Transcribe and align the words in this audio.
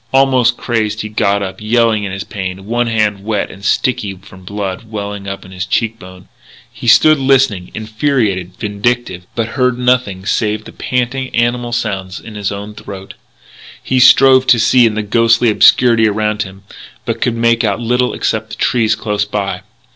Almost 0.11 0.57
crazed, 0.57 1.01
he 1.01 1.09
got 1.09 1.43
up, 1.43 1.61
yelling 1.61 2.03
in 2.05 2.11
his 2.11 2.23
pain, 2.23 2.65
one 2.65 2.87
hand 2.87 3.23
wet 3.23 3.51
and 3.51 3.63
sticky 3.63 4.15
from 4.15 4.43
blood 4.43 4.85
welling 4.89 5.27
up 5.27 5.43
from 5.43 5.51
his 5.51 5.63
cheek 5.63 5.99
bone. 5.99 6.27
He 6.73 6.87
stood 6.87 7.19
listening, 7.19 7.69
infuriated, 7.75 8.55
vindictive, 8.57 9.27
but 9.35 9.49
heard 9.49 9.77
nothing 9.77 10.25
save 10.25 10.65
the 10.65 10.71
panting, 10.71 11.29
animal 11.35 11.71
sounds 11.71 12.19
in 12.19 12.33
his 12.33 12.51
own 12.51 12.73
throat. 12.73 13.13
He 13.83 13.99
strove 13.99 14.47
to 14.47 14.57
see 14.59 14.87
in 14.87 14.95
the 14.95 15.03
ghostly 15.03 15.51
obscurity 15.51 16.07
around 16.07 16.41
him, 16.41 16.63
but 17.05 17.21
could 17.21 17.35
make 17.35 17.63
out 17.63 17.79
little 17.79 18.15
except 18.15 18.49
the 18.49 18.55
trees 18.55 18.95
close 18.95 19.25
by. 19.25 19.61